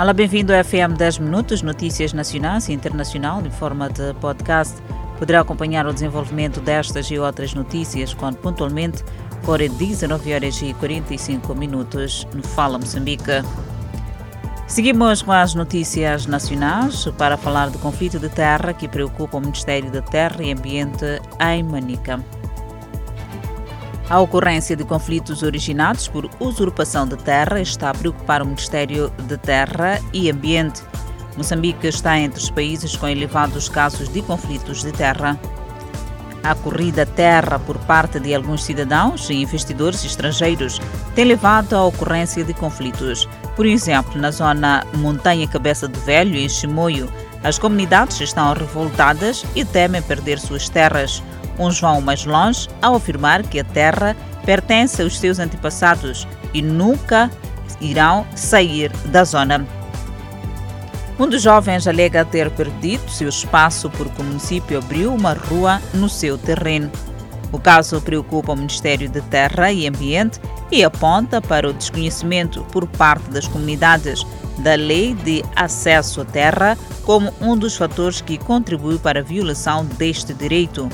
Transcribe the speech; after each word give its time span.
Olá, 0.00 0.14
bem-vindo 0.14 0.54
ao 0.54 0.64
FM 0.64 0.96
10 0.96 1.18
Minutos, 1.18 1.60
notícias 1.60 2.14
nacionais 2.14 2.70
e 2.70 2.72
internacional 2.72 3.44
em 3.44 3.50
forma 3.50 3.90
de 3.90 4.14
podcast. 4.14 4.80
Poderá 5.18 5.42
acompanhar 5.42 5.86
o 5.86 5.92
desenvolvimento 5.92 6.58
destas 6.58 7.10
e 7.10 7.18
outras 7.18 7.52
notícias 7.52 8.14
quando 8.14 8.38
pontualmente 8.38 9.04
for 9.42 9.58
19 9.58 10.32
horas 10.32 10.62
e 10.62 10.72
45 10.72 11.54
minutos 11.54 12.26
no 12.32 12.42
Fala 12.42 12.78
Moçambique. 12.78 13.44
Seguimos 14.66 15.20
com 15.20 15.32
as 15.32 15.54
notícias 15.54 16.24
nacionais 16.24 17.04
para 17.18 17.36
falar 17.36 17.68
do 17.68 17.78
conflito 17.78 18.18
de 18.18 18.30
terra 18.30 18.72
que 18.72 18.88
preocupa 18.88 19.36
o 19.36 19.40
Ministério 19.42 19.90
da 19.90 20.00
Terra 20.00 20.42
e 20.42 20.50
Ambiente 20.50 21.20
em 21.38 21.62
Manica. 21.62 22.24
A 24.10 24.18
ocorrência 24.18 24.74
de 24.74 24.84
conflitos 24.84 25.44
originados 25.44 26.08
por 26.08 26.28
usurpação 26.40 27.06
de 27.06 27.16
terra 27.16 27.60
está 27.60 27.90
a 27.90 27.94
preocupar 27.94 28.42
o 28.42 28.44
Ministério 28.44 29.08
de 29.28 29.36
Terra 29.38 30.00
e 30.12 30.28
Ambiente. 30.28 30.82
Moçambique 31.36 31.86
está 31.86 32.18
entre 32.18 32.40
os 32.40 32.50
países 32.50 32.96
com 32.96 33.06
elevados 33.06 33.68
casos 33.68 34.08
de 34.08 34.20
conflitos 34.20 34.82
de 34.82 34.90
terra. 34.90 35.38
A 36.42 36.56
corrida 36.56 37.06
terra 37.06 37.60
por 37.60 37.78
parte 37.78 38.18
de 38.18 38.34
alguns 38.34 38.64
cidadãos 38.64 39.30
e 39.30 39.34
investidores 39.34 40.04
estrangeiros 40.04 40.80
tem 41.14 41.26
levado 41.26 41.76
à 41.76 41.84
ocorrência 41.84 42.42
de 42.42 42.52
conflitos. 42.52 43.28
Por 43.54 43.64
exemplo, 43.64 44.20
na 44.20 44.32
zona 44.32 44.84
Montanha 44.94 45.46
Cabeça 45.46 45.86
do 45.86 46.00
Velho, 46.00 46.34
em 46.34 46.48
Chimoio, 46.48 47.08
as 47.44 47.60
comunidades 47.60 48.20
estão 48.20 48.52
revoltadas 48.54 49.44
e 49.54 49.64
temem 49.64 50.02
perder 50.02 50.40
suas 50.40 50.68
terras. 50.68 51.22
Uns 51.60 51.78
vão 51.78 52.00
mais 52.00 52.24
longe 52.24 52.66
ao 52.80 52.94
afirmar 52.94 53.42
que 53.42 53.60
a 53.60 53.64
terra 53.64 54.16
pertence 54.46 55.02
aos 55.02 55.18
seus 55.18 55.38
antepassados 55.38 56.26
e 56.54 56.62
nunca 56.62 57.30
irão 57.82 58.26
sair 58.34 58.90
da 59.04 59.22
zona. 59.24 59.66
Um 61.18 61.28
dos 61.28 61.42
jovens 61.42 61.86
alega 61.86 62.24
ter 62.24 62.50
perdido 62.50 63.10
seu 63.10 63.28
espaço 63.28 63.90
porque 63.90 64.22
o 64.22 64.24
município 64.24 64.78
abriu 64.78 65.12
uma 65.12 65.34
rua 65.34 65.82
no 65.92 66.08
seu 66.08 66.38
terreno. 66.38 66.90
O 67.52 67.58
caso 67.58 68.00
preocupa 68.00 68.52
o 68.52 68.56
Ministério 68.56 69.06
de 69.06 69.20
Terra 69.20 69.70
e 69.70 69.86
Ambiente 69.86 70.40
e 70.72 70.82
aponta 70.82 71.42
para 71.42 71.68
o 71.68 71.74
desconhecimento 71.74 72.64
por 72.72 72.86
parte 72.86 73.28
das 73.28 73.46
comunidades 73.46 74.24
da 74.60 74.76
lei 74.76 75.14
de 75.14 75.44
acesso 75.54 76.22
à 76.22 76.24
terra 76.24 76.78
como 77.04 77.30
um 77.38 77.54
dos 77.54 77.76
fatores 77.76 78.22
que 78.22 78.38
contribui 78.38 78.98
para 78.98 79.20
a 79.20 79.22
violação 79.22 79.84
deste 79.84 80.32
direito. 80.32 80.88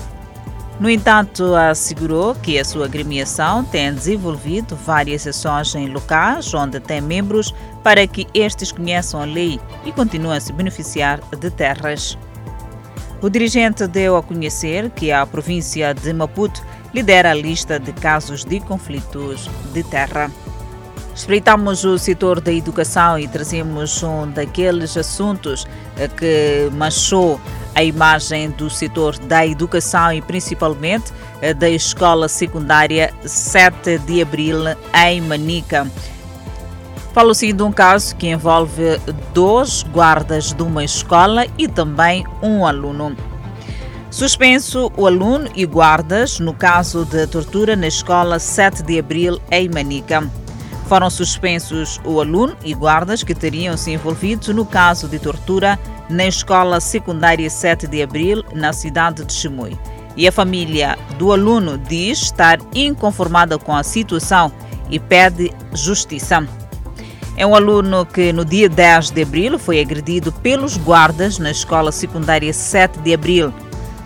No 0.78 0.90
entanto, 0.90 1.54
assegurou 1.54 2.34
que 2.34 2.58
a 2.58 2.64
sua 2.64 2.84
agremiação 2.84 3.64
tem 3.64 3.94
desenvolvido 3.94 4.76
várias 4.76 5.22
sessões 5.22 5.74
em 5.74 5.88
locais 5.88 6.52
onde 6.52 6.78
tem 6.80 7.00
membros 7.00 7.54
para 7.82 8.06
que 8.06 8.26
estes 8.34 8.72
conheçam 8.72 9.22
a 9.22 9.24
lei 9.24 9.58
e 9.86 9.92
continuem 9.92 10.36
a 10.36 10.40
se 10.40 10.52
beneficiar 10.52 11.18
de 11.40 11.50
terras. 11.50 12.18
O 13.22 13.30
dirigente 13.30 13.86
deu 13.86 14.18
a 14.18 14.22
conhecer 14.22 14.90
que 14.90 15.10
a 15.10 15.24
província 15.24 15.94
de 15.94 16.12
Maputo 16.12 16.62
lidera 16.92 17.30
a 17.30 17.34
lista 17.34 17.80
de 17.80 17.92
casos 17.94 18.44
de 18.44 18.60
conflitos 18.60 19.48
de 19.72 19.82
terra. 19.82 20.30
Espreitamos 21.14 21.86
o 21.86 21.98
setor 21.98 22.42
da 22.42 22.52
educação 22.52 23.18
e 23.18 23.26
trazemos 23.26 24.02
um 24.02 24.30
daqueles 24.30 24.94
assuntos 24.98 25.66
que 26.18 26.68
manchou 26.74 27.40
a 27.76 27.84
imagem 27.84 28.50
do 28.50 28.70
setor 28.70 29.18
da 29.18 29.46
educação 29.46 30.10
e 30.10 30.22
principalmente 30.22 31.12
eh, 31.42 31.52
da 31.52 31.68
escola 31.68 32.26
secundária 32.26 33.12
7 33.22 33.98
de 33.98 34.22
abril 34.22 34.60
em 34.94 35.20
Manica. 35.20 35.86
Falo-se 37.12 37.52
de 37.52 37.62
um 37.62 37.70
caso 37.70 38.16
que 38.16 38.28
envolve 38.28 38.98
dois 39.34 39.82
guardas 39.82 40.54
de 40.54 40.62
uma 40.62 40.84
escola 40.84 41.46
e 41.58 41.68
também 41.68 42.26
um 42.42 42.64
aluno. 42.64 43.14
Suspenso 44.10 44.90
o 44.96 45.06
aluno 45.06 45.46
e 45.54 45.66
guardas 45.66 46.40
no 46.40 46.54
caso 46.54 47.04
de 47.04 47.26
tortura 47.26 47.76
na 47.76 47.88
escola 47.88 48.38
7 48.38 48.82
de 48.82 48.98
abril 48.98 49.38
em 49.50 49.68
Manica. 49.68 50.26
Foram 50.86 51.10
suspensos 51.10 52.00
o 52.04 52.20
aluno 52.20 52.56
e 52.64 52.72
guardas 52.72 53.24
que 53.24 53.34
teriam 53.34 53.76
se 53.76 53.90
envolvido 53.90 54.54
no 54.54 54.64
caso 54.64 55.08
de 55.08 55.18
tortura 55.18 55.78
na 56.08 56.26
escola 56.26 56.78
secundária 56.78 57.50
7 57.50 57.88
de 57.88 58.02
abril, 58.02 58.44
na 58.54 58.72
cidade 58.72 59.24
de 59.24 59.32
Chimui. 59.32 59.76
E 60.16 60.28
a 60.28 60.32
família 60.32 60.96
do 61.18 61.32
aluno 61.32 61.76
diz 61.76 62.22
estar 62.22 62.58
inconformada 62.72 63.58
com 63.58 63.74
a 63.74 63.82
situação 63.82 64.52
e 64.88 65.00
pede 65.00 65.52
justiça. 65.74 66.46
É 67.36 67.44
um 67.44 67.54
aluno 67.54 68.06
que 68.06 68.32
no 68.32 68.44
dia 68.44 68.68
10 68.68 69.10
de 69.10 69.22
abril 69.22 69.58
foi 69.58 69.80
agredido 69.80 70.30
pelos 70.32 70.76
guardas 70.76 71.38
na 71.38 71.50
escola 71.50 71.90
secundária 71.90 72.52
7 72.52 73.00
de 73.00 73.12
abril. 73.12 73.52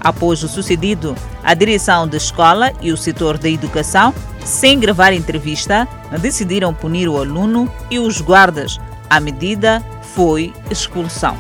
Após 0.00 0.42
o 0.42 0.48
sucedido, 0.48 1.14
a 1.44 1.52
direção 1.52 2.08
da 2.08 2.16
escola 2.16 2.72
e 2.80 2.90
o 2.90 2.96
setor 2.96 3.36
da 3.36 3.50
educação, 3.50 4.14
sem 4.44 4.80
gravar 4.80 5.12
entrevista, 5.12 5.86
decidiram 6.18 6.74
punir 6.74 7.08
o 7.08 7.18
aluno 7.18 7.72
e 7.90 7.98
os 7.98 8.20
guardas. 8.20 8.78
A 9.08 9.20
medida 9.20 9.82
foi 10.14 10.52
expulsão. 10.70 11.36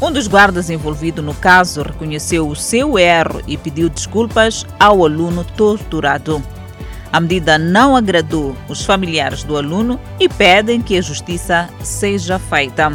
Um 0.00 0.12
dos 0.12 0.26
guardas 0.26 0.68
envolvido 0.68 1.22
no 1.22 1.34
caso 1.34 1.82
reconheceu 1.82 2.48
o 2.48 2.54
seu 2.54 2.98
erro 2.98 3.40
e 3.46 3.56
pediu 3.56 3.88
desculpas 3.88 4.66
ao 4.78 5.04
aluno 5.04 5.44
torturado. 5.56 6.42
A 7.10 7.20
medida 7.20 7.56
não 7.56 7.96
agradou 7.96 8.56
os 8.68 8.84
familiares 8.84 9.44
do 9.44 9.56
aluno 9.56 10.00
e 10.18 10.28
pedem 10.28 10.82
que 10.82 10.98
a 10.98 11.00
justiça 11.00 11.68
seja 11.82 12.38
feita. 12.38 12.92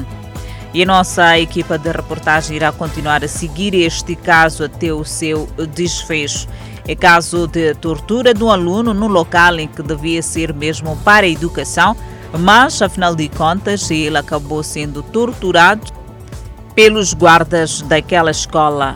E 0.74 0.84
a 0.84 0.86
nossa 0.86 1.40
equipa 1.40 1.78
de 1.80 1.92
reportagem 1.92 2.58
irá 2.58 2.72
continuar 2.72 3.24
a 3.24 3.28
seguir 3.28 3.74
este 3.74 4.16
caso 4.16 4.64
até 4.64 4.94
o 4.94 5.04
seu 5.04 5.48
desfecho. 5.74 6.48
É 6.90 6.96
caso 6.96 7.46
de 7.46 7.76
tortura 7.76 8.34
de 8.34 8.44
um 8.44 8.50
aluno 8.50 8.96
no 8.96 9.06
local 9.06 9.60
em 9.60 9.68
que 9.68 9.84
devia 9.84 10.24
ser 10.24 10.52
mesmo 10.52 10.98
para 11.06 11.28
a 11.28 11.30
educação, 11.30 11.96
mas 12.40 12.82
afinal 12.82 13.16
de 13.16 13.30
contas 13.30 13.92
ele 13.92 14.18
acabou 14.18 14.64
sendo 14.64 15.04
torturado 15.04 15.86
pelos 16.74 17.14
guardas 17.14 17.84
daquela 17.84 18.32
escola. 18.32 18.96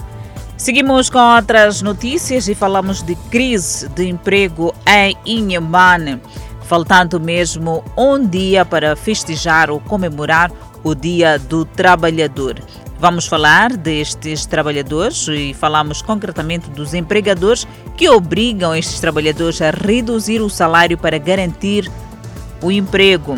Seguimos 0.58 1.08
com 1.08 1.20
outras 1.20 1.84
notícias 1.84 2.48
e 2.48 2.56
falamos 2.56 3.03
de 3.03 3.14
crise 3.30 3.88
de 3.90 4.09
emprego 4.09 4.74
em 4.88 5.16
Inhambane, 5.24 6.20
faltando 6.64 7.20
mesmo 7.20 7.84
um 7.96 8.26
dia 8.26 8.66
para 8.66 8.96
festejar 8.96 9.70
ou 9.70 9.80
comemorar 9.80 10.52
o 10.84 10.96
Dia 10.96 11.38
do 11.38 11.64
Trabalhador. 11.64 12.56
Vamos 13.03 13.28
falar 13.28 13.75
destes 13.75 14.46
trabalhadores 14.46 15.28
e 15.28 15.53
falamos 15.53 16.02
concretamente 16.02 16.69
dos 16.69 16.94
empregadores 16.94 17.68
que 17.97 18.08
obrigam 18.08 18.74
estes 18.74 19.02
trabalhadores 19.02 19.62
a 19.62 19.72
reduzir 19.72 20.40
o 20.40 20.50
salário 20.50 20.97
para 20.97 21.18
garantir 21.18 21.91
o 22.62 22.72
emprego. 22.72 23.38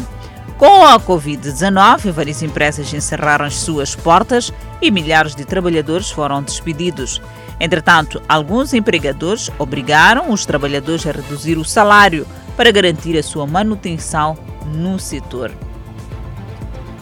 Com 0.59 0.85
a 0.85 0.99
Covid-19, 0.99 2.11
várias 2.11 2.43
empresas 2.43 2.93
encerraram 2.93 3.43
as 3.43 3.55
suas 3.55 3.95
portas 3.95 4.53
e 4.79 4.91
milhares 4.91 5.33
de 5.33 5.43
trabalhadores 5.43 6.11
foram 6.11 6.43
despedidos. 6.43 7.19
Entretanto, 7.59 8.21
alguns 8.29 8.71
empregadores 8.71 9.49
obrigaram 9.57 10.31
os 10.31 10.45
trabalhadores 10.45 11.07
a 11.07 11.11
reduzir 11.11 11.57
o 11.57 11.65
salário 11.65 12.27
para 12.55 12.71
garantir 12.71 13.17
a 13.17 13.23
sua 13.23 13.47
manutenção 13.47 14.37
no 14.75 14.99
setor. 14.99 15.51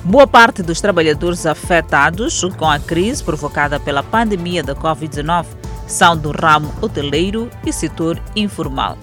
Boa 0.06 0.28
parte 0.28 0.62
dos 0.62 0.81
trabalhadores 0.81 1.46
afetados 1.46 2.44
com 2.58 2.69
a 2.69 2.78
crise 2.78 3.24
provocada 3.24 3.80
pela 3.80 4.03
pandemia 4.03 4.62
da 4.62 4.75
Covid-19 4.75 5.46
são 5.88 6.18
do 6.18 6.31
ramo 6.31 6.74
hoteleiro 6.81 7.50
e 7.66 7.72
setor 7.72 8.22
informal. 8.36 8.97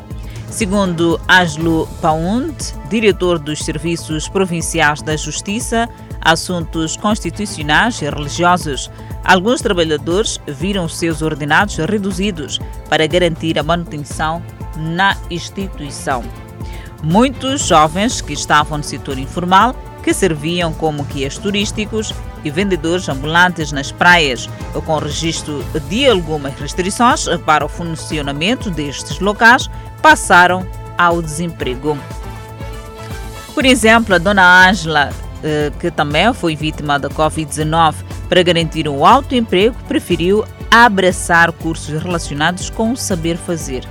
Segundo 0.50 1.18
Aslo 1.26 1.88
Paund, 2.02 2.54
diretor 2.90 3.38
dos 3.38 3.64
Serviços 3.64 4.28
Provinciais 4.28 5.00
da 5.00 5.16
Justiça, 5.16 5.88
Assuntos 6.20 6.98
Constitucionais 6.98 8.02
e 8.02 8.04
Religiosos, 8.04 8.90
alguns 9.24 9.62
trabalhadores 9.62 10.38
viram 10.46 10.86
seus 10.86 11.22
ordenados 11.22 11.76
reduzidos 11.76 12.60
para 12.90 13.06
garantir 13.06 13.58
a 13.58 13.62
manutenção 13.62 14.42
na 14.76 15.16
instituição. 15.30 16.22
Muitos 17.02 17.66
jovens 17.66 18.20
que 18.20 18.34
estavam 18.34 18.76
no 18.76 18.84
setor 18.84 19.18
informal, 19.18 19.74
que 20.00 20.14
serviam 20.14 20.72
como 20.72 21.04
guias 21.04 21.38
turísticos 21.38 22.14
e 22.44 22.50
vendedores 22.50 23.08
ambulantes 23.08 23.72
nas 23.72 23.92
praias, 23.92 24.48
com 24.86 24.98
registro 24.98 25.64
de 25.88 26.08
algumas 26.08 26.54
restrições 26.58 27.26
para 27.44 27.64
o 27.64 27.68
funcionamento 27.68 28.70
destes 28.70 29.20
locais, 29.20 29.70
passaram 30.02 30.66
ao 30.96 31.20
desemprego. 31.20 31.98
Por 33.54 33.64
exemplo, 33.64 34.14
a 34.14 34.18
dona 34.18 34.68
Ângela, 34.68 35.10
eh, 35.42 35.72
que 35.78 35.90
também 35.90 36.32
foi 36.32 36.56
vítima 36.56 36.98
da 36.98 37.08
Covid-19, 37.08 37.94
para 38.28 38.42
garantir 38.42 38.88
um 38.88 39.04
alto 39.04 39.34
emprego, 39.34 39.76
preferiu 39.88 40.44
abraçar 40.70 41.50
cursos 41.52 42.00
relacionados 42.00 42.70
com 42.70 42.92
o 42.92 42.96
saber 42.96 43.36
fazer. 43.36 43.84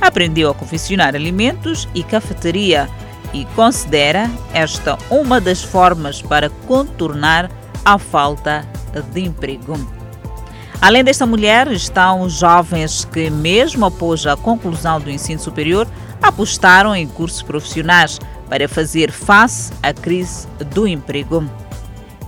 Aprendeu 0.00 0.50
a 0.50 0.54
confeccionar 0.54 1.14
alimentos 1.14 1.88
e 1.94 2.02
cafeteria. 2.02 2.88
E 3.34 3.44
considera 3.56 4.30
esta 4.54 4.96
uma 5.10 5.40
das 5.40 5.62
formas 5.62 6.22
para 6.22 6.48
contornar 6.48 7.50
a 7.84 7.98
falta 7.98 8.64
de 9.12 9.20
emprego. 9.20 9.76
Além 10.80 11.02
desta 11.02 11.26
mulher, 11.26 11.70
estão 11.72 12.22
os 12.22 12.34
jovens 12.34 13.04
que, 13.04 13.28
mesmo 13.28 13.86
após 13.86 14.26
a 14.26 14.36
conclusão 14.36 15.00
do 15.00 15.10
ensino 15.10 15.40
superior, 15.40 15.86
apostaram 16.22 16.94
em 16.94 17.06
cursos 17.06 17.42
profissionais 17.42 18.20
para 18.48 18.68
fazer 18.68 19.10
face 19.10 19.72
à 19.82 19.92
crise 19.92 20.46
do 20.72 20.86
emprego. 20.86 21.44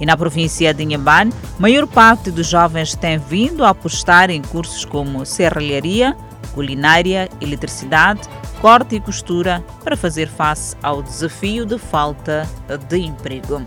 E 0.00 0.04
na 0.04 0.16
província 0.16 0.74
de 0.74 0.82
Inhambane, 0.82 1.32
maior 1.58 1.86
parte 1.86 2.30
dos 2.30 2.48
jovens 2.48 2.94
tem 2.94 3.18
vindo 3.18 3.64
a 3.64 3.70
apostar 3.70 4.28
em 4.28 4.42
cursos 4.42 4.84
como 4.84 5.24
serralharia, 5.24 6.16
culinária, 6.54 7.28
eletricidade, 7.40 8.22
corte 8.66 8.96
e 8.96 9.00
costura 9.00 9.64
para 9.84 9.96
fazer 9.96 10.26
face 10.26 10.74
ao 10.82 11.00
desafio 11.00 11.64
de 11.64 11.78
falta 11.78 12.48
de 12.88 12.98
emprego. 12.98 13.62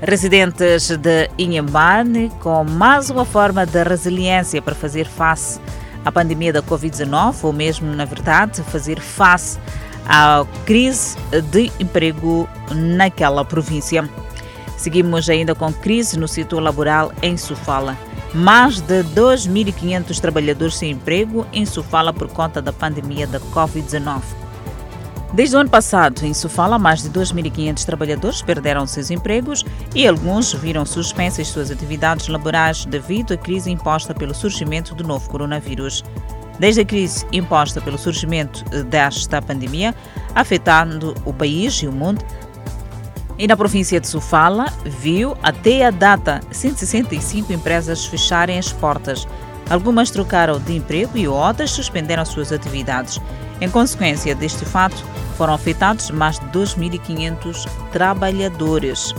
Residentes 0.00 0.96
de 0.96 1.28
Inhambane, 1.36 2.30
com 2.38 2.62
mais 2.62 3.10
uma 3.10 3.24
forma 3.24 3.66
de 3.66 3.82
resiliência 3.82 4.62
para 4.62 4.76
fazer 4.76 5.08
face 5.08 5.60
à 6.04 6.12
pandemia 6.12 6.52
da 6.52 6.62
Covid-19, 6.62 7.42
ou 7.42 7.52
mesmo, 7.52 7.92
na 7.92 8.04
verdade, 8.04 8.62
fazer 8.62 9.00
face 9.00 9.58
à 10.06 10.46
crise 10.64 11.16
de 11.50 11.72
emprego 11.80 12.48
naquela 12.72 13.44
província. 13.44 14.08
Seguimos 14.76 15.28
ainda 15.28 15.52
com 15.52 15.72
crise 15.72 16.16
no 16.16 16.28
setor 16.28 16.60
laboral 16.60 17.12
em 17.22 17.36
Sofala. 17.36 17.98
Mais 18.32 18.80
de 18.80 19.02
2.500 19.02 20.20
trabalhadores 20.20 20.76
sem 20.76 20.92
emprego 20.92 21.44
em 21.52 21.66
Sofala 21.66 22.12
por 22.12 22.28
conta 22.28 22.62
da 22.62 22.72
pandemia 22.72 23.26
da 23.26 23.40
Covid-19. 23.40 24.22
Desde 25.32 25.56
o 25.56 25.60
ano 25.60 25.70
passado, 25.70 26.24
em 26.24 26.34
Sofala, 26.34 26.78
mais 26.78 27.02
de 27.02 27.10
2.500 27.10 27.84
trabalhadores 27.84 28.42
perderam 28.42 28.86
seus 28.86 29.10
empregos 29.10 29.64
e 29.94 30.06
alguns 30.06 30.52
viram 30.52 30.84
suspensas 30.84 31.48
suas 31.48 31.70
atividades 31.70 32.28
laborais 32.28 32.84
devido 32.84 33.34
à 33.34 33.36
crise 33.36 33.70
imposta 33.70 34.12
pelo 34.12 34.34
surgimento 34.34 34.94
do 34.94 35.04
novo 35.04 35.28
coronavírus. 35.28 36.04
Desde 36.58 36.82
a 36.82 36.84
crise 36.84 37.24
imposta 37.32 37.80
pelo 37.80 37.96
surgimento 37.96 38.64
desta 38.84 39.40
pandemia, 39.40 39.94
afetando 40.34 41.14
o 41.24 41.32
país 41.32 41.74
e 41.74 41.86
o 41.86 41.92
mundo, 41.92 42.24
e 43.40 43.46
na 43.46 43.56
província 43.56 43.98
de 43.98 44.06
Sofala, 44.06 44.66
viu 44.84 45.34
até 45.42 45.86
a 45.86 45.90
data 45.90 46.42
165 46.50 47.50
empresas 47.50 48.04
fecharem 48.04 48.58
as 48.58 48.70
portas. 48.70 49.26
Algumas 49.70 50.10
trocaram 50.10 50.60
de 50.60 50.76
emprego 50.76 51.16
e 51.16 51.26
outras 51.26 51.70
suspenderam 51.70 52.22
suas 52.26 52.52
atividades. 52.52 53.18
Em 53.58 53.70
consequência 53.70 54.34
deste 54.34 54.66
fato, 54.66 55.02
foram 55.38 55.54
afetados 55.54 56.10
mais 56.10 56.38
de 56.38 56.44
2.500 56.48 57.66
trabalhadores, 57.90 59.14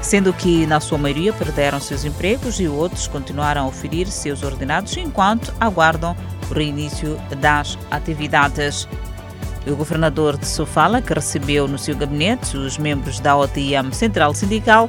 sendo 0.00 0.32
que, 0.32 0.66
na 0.66 0.80
sua 0.80 0.96
maioria, 0.96 1.34
perderam 1.34 1.78
seus 1.78 2.06
empregos 2.06 2.58
e 2.58 2.66
outros 2.66 3.06
continuaram 3.06 3.64
a 3.64 3.66
oferir 3.66 4.06
seus 4.06 4.42
ordenados 4.42 4.96
enquanto 4.96 5.52
aguardam 5.60 6.16
o 6.50 6.54
reinício 6.54 7.20
das 7.40 7.76
atividades. 7.90 8.88
O 9.66 9.74
governador 9.74 10.36
de 10.36 10.46
Sofala, 10.46 11.02
que 11.02 11.12
recebeu 11.12 11.66
no 11.66 11.78
seu 11.78 11.96
gabinete 11.96 12.56
os 12.56 12.78
membros 12.78 13.18
da 13.18 13.36
OTM 13.36 13.92
Central 13.92 14.32
Sindical, 14.32 14.88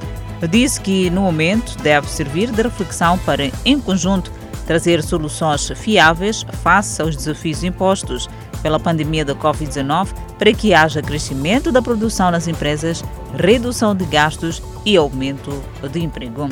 disse 0.50 0.80
que, 0.80 1.10
no 1.10 1.22
momento, 1.22 1.76
deve 1.82 2.08
servir 2.08 2.52
de 2.52 2.62
reflexão 2.62 3.18
para, 3.20 3.50
em 3.66 3.80
conjunto, 3.80 4.32
trazer 4.68 5.02
soluções 5.02 5.72
fiáveis 5.76 6.46
face 6.62 7.02
aos 7.02 7.16
desafios 7.16 7.64
impostos 7.64 8.30
pela 8.62 8.80
pandemia 8.80 9.26
da 9.26 9.34
Covid-19 9.34 10.10
para 10.38 10.54
que 10.54 10.74
haja 10.74 11.02
crescimento 11.02 11.72
da 11.72 11.82
produção 11.82 12.30
nas 12.30 12.48
empresas, 12.48 13.04
redução 13.36 13.96
de 13.96 14.06
gastos 14.06 14.62
e 14.86 14.96
aumento 14.96 15.64
de 15.92 16.04
emprego. 16.04 16.50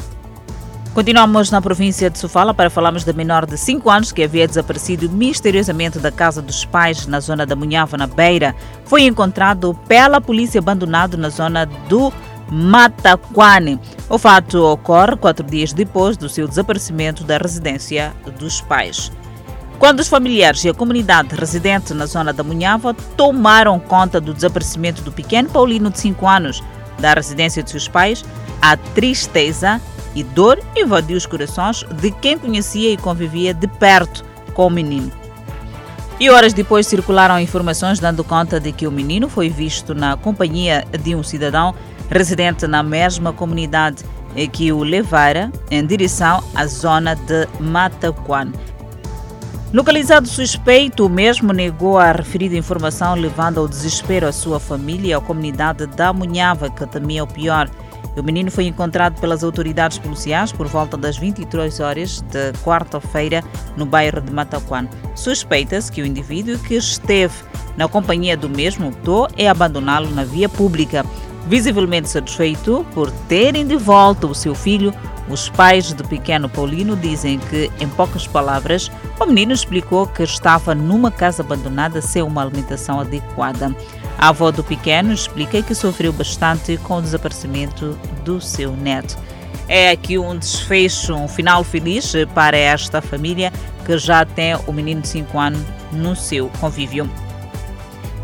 Continuamos 0.95 1.51
na 1.51 1.61
província 1.61 2.09
de 2.09 2.17
Sofala 2.17 2.53
para 2.53 2.69
falarmos 2.69 3.03
da 3.03 3.11
menor 3.11 3.45
de 3.45 3.57
5 3.57 3.89
anos 3.89 4.13
que 4.13 4.23
havia 4.23 4.47
desaparecido 4.47 5.09
misteriosamente 5.09 5.99
da 5.99 6.09
casa 6.09 6.41
dos 6.41 6.63
pais 6.63 7.05
na 7.05 7.19
zona 7.19 7.45
da 7.45 7.53
Munhava, 7.53 7.97
na 7.97 8.07
Beira. 8.07 8.55
Foi 8.85 9.03
encontrado 9.03 9.77
pela 9.89 10.21
polícia 10.21 10.59
abandonado 10.59 11.17
na 11.17 11.27
zona 11.27 11.65
do 11.65 12.13
Mataquane. 12.49 13.77
O 14.07 14.17
fato 14.17 14.63
ocorre 14.63 15.17
quatro 15.17 15.45
dias 15.45 15.73
depois 15.73 16.15
do 16.15 16.29
seu 16.29 16.47
desaparecimento 16.47 17.25
da 17.25 17.37
residência 17.39 18.13
dos 18.39 18.61
pais. 18.61 19.11
Quando 19.77 19.99
os 19.99 20.07
familiares 20.07 20.63
e 20.63 20.69
a 20.69 20.73
comunidade 20.73 21.35
residente 21.35 21.93
na 21.93 22.05
zona 22.05 22.31
da 22.31 22.41
Munhava 22.41 22.93
tomaram 23.17 23.77
conta 23.81 24.21
do 24.21 24.33
desaparecimento 24.33 25.01
do 25.01 25.11
pequeno 25.11 25.49
Paulino 25.49 25.89
de 25.89 25.99
5 25.99 26.25
anos 26.25 26.63
da 26.97 27.13
residência 27.13 27.61
de 27.61 27.69
seus 27.69 27.85
pais, 27.85 28.23
a 28.61 28.77
tristeza 28.77 29.81
e 30.15 30.23
dor 30.23 30.57
invadiu 30.75 31.17
os 31.17 31.25
corações 31.25 31.83
de 32.01 32.09
quem 32.09 32.37
conhecia 32.37 32.91
e 32.91 32.97
convivia 32.97 33.53
de 33.53 33.67
perto 33.67 34.23
com 34.53 34.67
o 34.67 34.69
menino. 34.69 35.11
E 36.19 36.29
horas 36.29 36.53
depois 36.53 36.87
circularam 36.87 37.37
informações 37.39 37.99
dando 37.99 38.23
conta 38.23 38.59
de 38.59 38.71
que 38.71 38.87
o 38.87 38.91
menino 38.91 39.27
foi 39.27 39.49
visto 39.49 39.93
na 39.93 40.15
companhia 40.15 40.85
de 41.03 41.13
um 41.13 41.21
cidadão 41.21 41.75
residente 42.09 42.65
na 42.65 42.81
mesma 42.81 43.33
comunidade 43.33 44.03
que 44.51 44.71
o 44.71 44.83
levara 44.83 45.51
em 45.69 45.85
direção 45.85 46.43
à 46.53 46.65
zona 46.65 47.15
de 47.15 47.47
Mataquan. 47.59 48.51
Localizado 49.73 50.27
suspeito, 50.27 51.05
o 51.05 51.09
mesmo 51.09 51.51
negou 51.51 51.97
a 51.97 52.11
referida 52.11 52.55
informação, 52.55 53.15
levando 53.15 53.59
ao 53.59 53.67
desespero 53.67 54.27
a 54.27 54.31
sua 54.31 54.59
família 54.59 55.09
e 55.09 55.13
a 55.13 55.19
comunidade 55.19 55.85
da 55.85 56.13
Munhava, 56.13 56.69
que 56.69 56.85
temia 56.85 57.23
o 57.23 57.27
pior. 57.27 57.69
O 58.17 58.23
menino 58.23 58.49
foi 58.49 58.65
encontrado 58.65 59.19
pelas 59.19 59.43
autoridades 59.43 59.97
policiais 59.97 60.51
por 60.51 60.67
volta 60.67 60.95
das 60.95 61.17
23 61.17 61.79
horas 61.81 62.21
de 62.21 62.53
quarta-feira 62.63 63.43
no 63.75 63.85
bairro 63.85 64.21
de 64.21 64.31
Mataquan. 64.31 64.87
Suspeita-se 65.15 65.91
que 65.91 66.01
o 66.01 66.05
indivíduo 66.05 66.57
que 66.59 66.75
esteve 66.75 67.33
na 67.75 67.87
companhia 67.87 68.37
do 68.37 68.49
mesmo 68.49 68.87
optou 68.87 69.27
em 69.37 69.49
abandoná-lo 69.49 70.09
na 70.11 70.23
via 70.23 70.47
pública. 70.47 71.05
Visivelmente 71.47 72.09
satisfeito 72.09 72.85
por 72.93 73.11
terem 73.27 73.67
de 73.67 73.75
volta 73.75 74.25
o 74.25 74.33
seu 74.33 74.55
filho, 74.55 74.93
os 75.29 75.49
pais 75.49 75.91
do 75.91 76.03
pequeno 76.03 76.47
Paulino 76.47 76.95
dizem 76.95 77.39
que, 77.39 77.71
em 77.79 77.87
poucas 77.87 78.27
palavras, 78.27 78.91
o 79.19 79.25
menino 79.25 79.53
explicou 79.53 80.07
que 80.07 80.23
estava 80.23 80.73
numa 80.73 81.11
casa 81.11 81.41
abandonada 81.41 82.01
sem 82.01 82.21
uma 82.21 82.43
alimentação 82.43 82.99
adequada. 82.99 83.75
A 84.17 84.29
avó 84.29 84.51
do 84.51 84.63
pequeno 84.63 85.13
explica 85.13 85.61
que 85.61 85.75
sofreu 85.75 86.13
bastante 86.13 86.77
com 86.77 86.97
o 86.97 87.01
desaparecimento 87.01 87.97
do 88.23 88.39
seu 88.39 88.75
neto. 88.75 89.17
É 89.67 89.89
aqui 89.89 90.17
um 90.17 90.37
desfecho, 90.37 91.13
um 91.15 91.27
final 91.27 91.63
feliz 91.63 92.13
para 92.33 92.57
esta 92.57 93.01
família 93.01 93.51
que 93.85 93.97
já 93.97 94.25
tem 94.25 94.55
o 94.67 94.71
menino 94.71 95.01
de 95.01 95.07
5 95.07 95.39
anos 95.39 95.61
no 95.91 96.15
seu 96.15 96.49
convívio. 96.59 97.09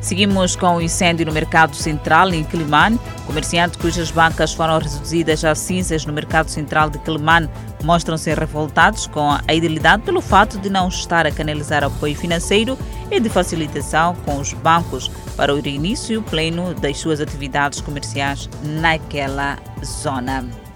Seguimos 0.02 0.56
com 0.56 0.78
o 0.78 0.82
incêndio 0.82 1.28
no 1.28 1.32
Mercado 1.32 1.76
Central, 1.76 2.34
em 2.34 2.44
Quilimane. 2.44 3.00
Comerciantes 3.28 3.80
cujas 3.80 4.10
bancas 4.10 4.52
foram 4.52 4.80
reduzidas 4.80 5.46
a 5.46 5.54
cinzas 5.54 6.06
no 6.06 6.12
Mercado 6.12 6.50
Central 6.50 6.90
de 6.90 6.98
Quilimane 7.00 7.48
mostram-se 7.84 8.34
revoltados 8.34 9.08
com 9.08 9.38
a 9.48 9.54
idealidade 9.54 10.04
pelo 10.04 10.22
fato 10.22 10.60
de 10.60 10.70
não 10.70 10.88
estar 10.88 11.26
a 11.26 11.32
canalizar 11.32 11.84
apoio 11.84 12.16
financeiro 12.16 12.78
e 13.10 13.20
de 13.20 13.30
facilitação 13.30 14.16
com 14.26 14.38
os 14.38 14.54
bancos 14.54 15.10
para 15.36 15.54
o 15.54 15.68
início 15.68 16.22
pleno 16.24 16.74
das 16.74 16.98
suas 16.98 17.20
atividades 17.20 17.82
comerciais 17.82 18.50
naquela 18.64 19.58
zona. 19.84 20.71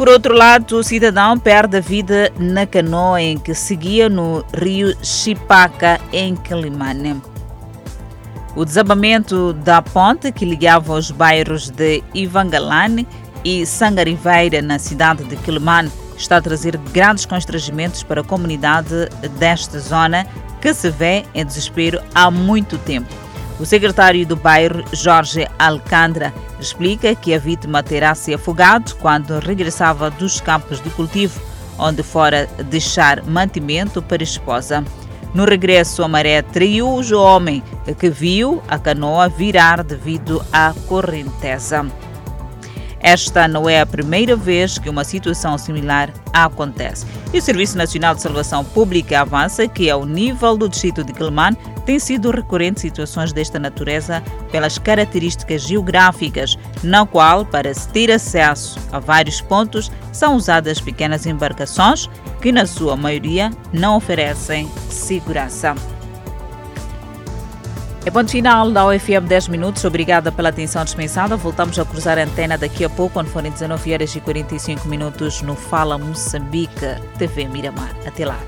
Por 0.00 0.08
outro 0.08 0.34
lado, 0.34 0.78
o 0.78 0.82
cidadão 0.82 1.38
perde 1.38 1.76
a 1.76 1.80
vida 1.80 2.32
na 2.38 2.66
canoa 2.66 3.20
em 3.20 3.36
que 3.36 3.52
seguia 3.54 4.08
no 4.08 4.42
rio 4.54 4.96
Chipaca, 5.02 6.00
em 6.10 6.34
Quilimane. 6.36 7.20
O 8.56 8.64
desabamento 8.64 9.52
da 9.52 9.82
ponte 9.82 10.32
que 10.32 10.46
ligava 10.46 10.94
os 10.94 11.10
bairros 11.10 11.68
de 11.68 12.02
Ivangalane 12.14 13.06
e 13.44 13.66
Sangariveira, 13.66 14.62
na 14.62 14.78
cidade 14.78 15.22
de 15.24 15.36
Quilimane, 15.36 15.92
está 16.16 16.38
a 16.38 16.40
trazer 16.40 16.78
grandes 16.78 17.26
constrangimentos 17.26 18.02
para 18.02 18.22
a 18.22 18.24
comunidade 18.24 19.06
desta 19.38 19.78
zona 19.78 20.26
que 20.62 20.72
se 20.72 20.88
vê 20.88 21.26
em 21.34 21.44
desespero 21.44 22.00
há 22.14 22.30
muito 22.30 22.78
tempo. 22.78 23.19
O 23.60 23.66
secretário 23.66 24.26
do 24.26 24.36
bairro, 24.36 24.82
Jorge 24.90 25.46
Alcântara, 25.58 26.32
explica 26.58 27.14
que 27.14 27.34
a 27.34 27.38
vítima 27.38 27.82
terá 27.82 28.14
se 28.14 28.32
afogado 28.32 28.96
quando 28.96 29.38
regressava 29.38 30.10
dos 30.10 30.40
campos 30.40 30.80
de 30.80 30.88
cultivo, 30.88 31.38
onde 31.78 32.02
fora 32.02 32.48
deixar 32.70 33.22
mantimento 33.22 34.00
para 34.00 34.22
a 34.22 34.24
esposa. 34.24 34.82
No 35.34 35.44
regresso, 35.44 36.02
a 36.02 36.08
maré 36.08 36.40
traiu 36.40 36.88
o 36.88 37.22
homem 37.22 37.62
que 37.98 38.08
viu 38.08 38.62
a 38.66 38.78
canoa 38.78 39.28
virar 39.28 39.84
devido 39.84 40.42
à 40.50 40.72
correnteza. 40.88 41.86
Esta 43.00 43.48
não 43.48 43.68
é 43.68 43.80
a 43.80 43.86
primeira 43.86 44.36
vez 44.36 44.78
que 44.78 44.90
uma 44.90 45.04
situação 45.04 45.56
similar 45.56 46.12
acontece. 46.32 47.06
E 47.32 47.38
o 47.38 47.42
Serviço 47.42 47.78
Nacional 47.78 48.14
de 48.14 48.22
Salvação 48.22 48.64
Pública 48.64 49.20
avança 49.20 49.66
que, 49.66 49.88
ao 49.88 50.04
nível 50.04 50.56
do 50.56 50.68
distrito 50.68 51.02
de 51.02 51.12
Quelimane, 51.12 51.56
tem 51.86 51.98
sido 51.98 52.30
recorrente 52.30 52.80
situações 52.80 53.32
desta 53.32 53.58
natureza 53.58 54.22
pelas 54.52 54.78
características 54.78 55.62
geográficas, 55.62 56.56
na 56.82 57.06
qual, 57.06 57.44
para 57.44 57.72
se 57.72 57.88
ter 57.88 58.10
acesso 58.10 58.78
a 58.92 58.98
vários 58.98 59.40
pontos, 59.40 59.90
são 60.12 60.36
usadas 60.36 60.80
pequenas 60.80 61.24
embarcações 61.24 62.08
que, 62.40 62.52
na 62.52 62.66
sua 62.66 62.96
maioria, 62.96 63.50
não 63.72 63.96
oferecem 63.96 64.70
segurança. 64.88 65.74
É 68.04 68.10
ponto 68.10 68.30
final 68.30 68.70
da 68.70 68.86
UFM 68.86 69.26
10 69.28 69.48
minutos. 69.48 69.84
Obrigada 69.84 70.32
pela 70.32 70.48
atenção 70.48 70.82
dispensada. 70.82 71.36
Voltamos 71.36 71.78
a 71.78 71.84
cruzar 71.84 72.18
a 72.18 72.22
antena 72.22 72.56
daqui 72.56 72.82
a 72.82 72.88
pouco, 72.88 73.14
quando 73.14 73.28
forem 73.28 73.52
19 73.52 73.92
horas 73.92 74.16
e 74.16 74.20
45 74.20 74.88
minutos, 74.88 75.42
no 75.42 75.54
Fala 75.54 75.98
Moçambique 75.98 76.86
TV 77.18 77.46
Miramar. 77.46 77.94
Até 78.06 78.24
lá. 78.24 78.38